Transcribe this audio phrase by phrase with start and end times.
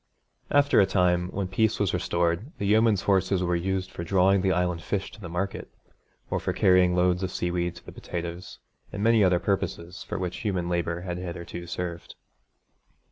[0.49, 4.51] After a time, when peace was restored, the yeomen's horses were used for drawing the
[4.51, 5.69] Island fish to the market,
[6.31, 8.57] or for carrying loads of seaweed to the potatoes,
[8.91, 12.15] and many other purposes for which human labour had hitherto served.